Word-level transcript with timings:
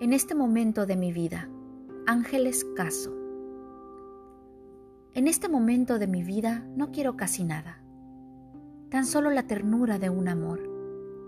En 0.00 0.14
este 0.14 0.34
momento 0.34 0.86
de 0.86 0.96
mi 0.96 1.12
vida, 1.12 1.50
Ángeles 2.06 2.64
Caso. 2.74 3.14
En 5.12 5.28
este 5.28 5.46
momento 5.46 5.98
de 5.98 6.06
mi 6.06 6.22
vida 6.22 6.66
no 6.74 6.90
quiero 6.90 7.18
casi 7.18 7.44
nada, 7.44 7.82
tan 8.88 9.04
solo 9.04 9.28
la 9.28 9.42
ternura 9.42 9.98
de 9.98 10.08
un 10.08 10.28
amor 10.28 10.62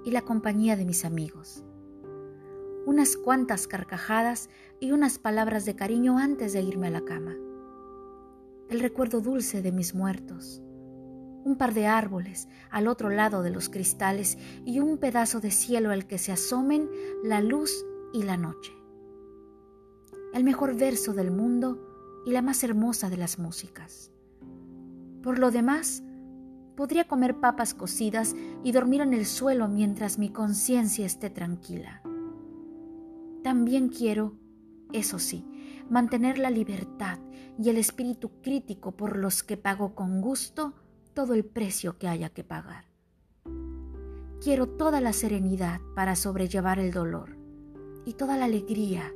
y 0.06 0.10
la 0.10 0.22
compañía 0.22 0.74
de 0.74 0.86
mis 0.86 1.04
amigos. 1.04 1.66
Unas 2.86 3.18
cuantas 3.18 3.66
carcajadas 3.66 4.48
y 4.80 4.92
unas 4.92 5.18
palabras 5.18 5.66
de 5.66 5.76
cariño 5.76 6.16
antes 6.16 6.54
de 6.54 6.62
irme 6.62 6.86
a 6.86 6.92
la 6.92 7.04
cama. 7.04 7.36
El 8.70 8.80
recuerdo 8.80 9.20
dulce 9.20 9.60
de 9.60 9.70
mis 9.70 9.94
muertos. 9.94 10.62
Un 11.44 11.56
par 11.58 11.74
de 11.74 11.88
árboles 11.88 12.48
al 12.70 12.88
otro 12.88 13.10
lado 13.10 13.42
de 13.42 13.50
los 13.50 13.68
cristales 13.68 14.38
y 14.64 14.80
un 14.80 14.96
pedazo 14.96 15.40
de 15.40 15.50
cielo 15.50 15.90
al 15.90 16.06
que 16.06 16.16
se 16.16 16.32
asomen 16.32 16.88
la 17.22 17.42
luz 17.42 17.84
y 18.12 18.22
la 18.22 18.36
noche. 18.36 18.72
El 20.34 20.44
mejor 20.44 20.76
verso 20.76 21.12
del 21.12 21.30
mundo 21.30 22.22
y 22.26 22.32
la 22.32 22.42
más 22.42 22.62
hermosa 22.62 23.10
de 23.10 23.16
las 23.16 23.38
músicas. 23.38 24.10
Por 25.22 25.38
lo 25.38 25.50
demás, 25.50 26.02
podría 26.76 27.06
comer 27.06 27.38
papas 27.38 27.74
cocidas 27.74 28.34
y 28.64 28.72
dormir 28.72 29.00
en 29.00 29.14
el 29.14 29.26
suelo 29.26 29.68
mientras 29.68 30.18
mi 30.18 30.30
conciencia 30.30 31.06
esté 31.06 31.30
tranquila. 31.30 32.02
También 33.42 33.88
quiero, 33.88 34.34
eso 34.92 35.18
sí, 35.18 35.44
mantener 35.90 36.38
la 36.38 36.50
libertad 36.50 37.18
y 37.58 37.68
el 37.68 37.76
espíritu 37.76 38.30
crítico 38.40 38.92
por 38.92 39.16
los 39.16 39.42
que 39.42 39.56
pago 39.56 39.94
con 39.94 40.20
gusto 40.20 40.74
todo 41.12 41.34
el 41.34 41.44
precio 41.44 41.98
que 41.98 42.08
haya 42.08 42.30
que 42.30 42.44
pagar. 42.44 42.86
Quiero 44.40 44.66
toda 44.66 45.00
la 45.00 45.12
serenidad 45.12 45.80
para 45.94 46.16
sobrellevar 46.16 46.78
el 46.78 46.90
dolor 46.90 47.41
y 48.04 48.14
toda 48.14 48.36
la 48.36 48.46
alegría 48.46 49.12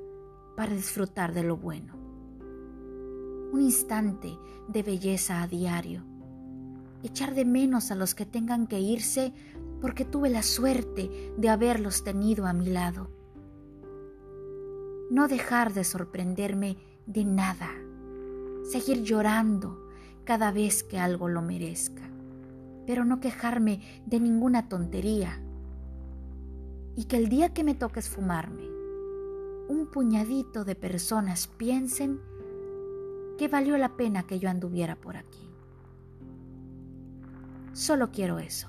para 0.56 0.75
disfrutar 0.75 1.34
de 1.34 1.42
lo 1.42 1.56
bueno. 1.56 1.95
Un 3.53 3.61
instante 3.61 4.39
de 4.69 4.83
belleza 4.83 5.42
a 5.42 5.47
diario. 5.47 6.03
Echar 7.03 7.34
de 7.34 7.45
menos 7.45 7.91
a 7.91 7.95
los 7.95 8.14
que 8.14 8.27
tengan 8.27 8.67
que 8.67 8.81
irse 8.81 9.33
porque 9.81 10.05
tuve 10.05 10.31
la 10.31 10.42
suerte 10.42 11.33
de 11.37 11.48
haberlos 11.48 12.03
tenido 12.03 12.47
a 12.47 12.53
mi 12.53 12.67
lado. 12.67 13.11
No 15.11 15.29
dejar 15.29 15.73
de 15.73 15.84
sorprenderme 15.84 16.77
de 17.07 17.25
nada. 17.25 17.70
Seguir 18.64 19.03
llorando 19.03 19.87
cada 20.25 20.51
vez 20.51 20.83
que 20.83 20.98
algo 20.98 21.29
lo 21.29 21.42
merezca. 21.42 22.03
Pero 22.87 23.05
no 23.05 23.20
quejarme 23.20 23.81
de 24.07 24.19
ninguna 24.19 24.69
tontería. 24.69 25.41
Y 26.97 27.05
que 27.05 27.19
el 27.19 27.29
día 27.29 27.53
que 27.53 27.62
me 27.62 27.75
toque 27.75 28.01
esfumarme, 28.01 28.64
un 29.69 29.86
puñadito 29.86 30.64
de 30.64 30.75
personas 30.75 31.47
piensen 31.47 32.20
que 33.39 33.48
valió 33.48 33.77
la 33.77 33.97
pena 33.97 34.27
que 34.27 34.39
yo 34.39 34.48
anduviera 34.48 34.97
por 34.97 35.17
aquí. 35.17 35.50
Solo 37.73 38.11
quiero 38.11 38.39
eso. 38.39 38.69